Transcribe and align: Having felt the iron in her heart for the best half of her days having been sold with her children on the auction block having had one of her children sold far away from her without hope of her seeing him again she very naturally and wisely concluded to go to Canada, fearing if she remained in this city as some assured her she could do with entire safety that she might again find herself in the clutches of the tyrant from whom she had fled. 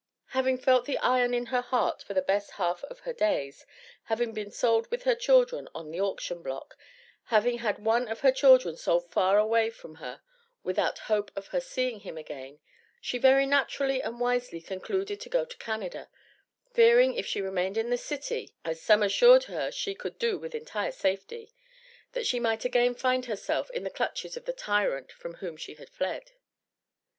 Having 0.29 0.57
felt 0.57 0.85
the 0.85 0.97
iron 0.97 1.31
in 1.35 1.45
her 1.53 1.61
heart 1.61 2.01
for 2.01 2.15
the 2.15 2.23
best 2.23 2.53
half 2.53 2.83
of 2.85 3.01
her 3.01 3.13
days 3.13 3.67
having 4.05 4.33
been 4.33 4.49
sold 4.49 4.89
with 4.89 5.03
her 5.03 5.13
children 5.13 5.69
on 5.75 5.91
the 5.91 6.01
auction 6.01 6.41
block 6.41 6.75
having 7.25 7.59
had 7.59 7.77
one 7.77 8.07
of 8.07 8.21
her 8.21 8.31
children 8.31 8.75
sold 8.75 9.11
far 9.11 9.37
away 9.37 9.69
from 9.69 9.97
her 10.01 10.23
without 10.63 10.97
hope 11.05 11.29
of 11.35 11.49
her 11.49 11.59
seeing 11.61 11.99
him 11.99 12.17
again 12.17 12.57
she 12.99 13.19
very 13.19 13.45
naturally 13.45 14.01
and 14.01 14.19
wisely 14.19 14.59
concluded 14.59 15.21
to 15.21 15.29
go 15.29 15.45
to 15.45 15.55
Canada, 15.57 16.09
fearing 16.73 17.13
if 17.13 17.27
she 17.27 17.39
remained 17.39 17.77
in 17.77 17.91
this 17.91 18.03
city 18.03 18.55
as 18.65 18.81
some 18.81 19.03
assured 19.03 19.43
her 19.43 19.69
she 19.69 19.93
could 19.93 20.17
do 20.17 20.35
with 20.39 20.55
entire 20.55 20.91
safety 20.91 21.53
that 22.13 22.25
she 22.25 22.39
might 22.39 22.65
again 22.65 22.95
find 22.95 23.25
herself 23.25 23.69
in 23.69 23.83
the 23.83 23.91
clutches 23.91 24.35
of 24.35 24.45
the 24.45 24.51
tyrant 24.53 25.11
from 25.11 25.35
whom 25.35 25.55
she 25.55 25.75
had 25.75 25.91
fled. 25.91 26.31